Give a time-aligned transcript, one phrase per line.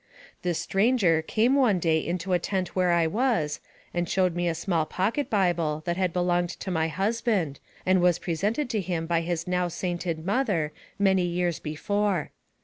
[0.41, 3.59] This stranger came one day into a tent where I was,
[3.93, 8.17] and showed me a small pocket bible that had belonged to my husband, and was
[8.17, 12.31] presented to him by his now sainted mother many years before.